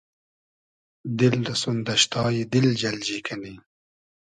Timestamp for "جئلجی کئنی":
2.79-3.53